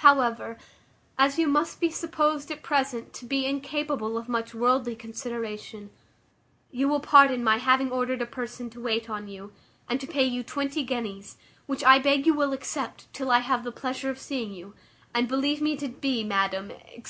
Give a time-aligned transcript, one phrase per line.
[0.00, 0.58] "`However,
[1.18, 5.90] as you must be supposed at present to be incapable of much worldly consideration,
[6.70, 9.52] you will pardon my having ordered a person to wait on you,
[9.86, 11.36] and to pay you twenty guineas,
[11.66, 14.72] which I beg you will accept till I have the pleasure of seeing you,
[15.14, 16.70] and believe me to be, madam,
[17.02, 17.02] &c.'